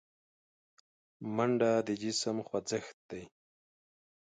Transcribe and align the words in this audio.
منډه 1.35 1.71
د 1.87 1.89
جسم 2.01 2.37
خوځښت 2.47 2.97
دی 3.09 3.23